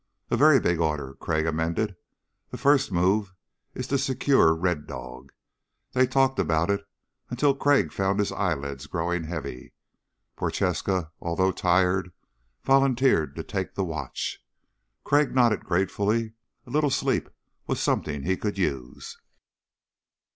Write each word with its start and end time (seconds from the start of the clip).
"A 0.31 0.35
very 0.35 0.59
big 0.59 0.79
order," 0.79 1.13
Crag 1.13 1.45
amended. 1.45 1.95
"The 2.49 2.57
first 2.57 2.91
move 2.91 3.35
is 3.75 3.85
to 3.89 3.99
secure 3.99 4.55
Red 4.55 4.87
Dog." 4.87 5.31
They 5.93 6.07
talked 6.07 6.39
about 6.39 6.71
it 6.71 6.83
until 7.29 7.53
Crag 7.53 7.91
found 7.93 8.17
his 8.17 8.31
eyelids 8.31 8.87
growing 8.87 9.25
heavy. 9.25 9.73
Prochaska, 10.35 11.11
although 11.21 11.51
tired, 11.51 12.11
volunteered 12.63 13.35
to 13.35 13.43
take 13.43 13.75
the 13.75 13.83
watch. 13.85 14.43
Crag 15.03 15.35
nodded 15.35 15.65
gratefully 15.65 16.33
a 16.65 16.71
little 16.71 16.89
sleep 16.89 17.29
was 17.67 17.79
something 17.79 18.23
he 18.23 18.35
could 18.35 18.57
use. 18.57 19.21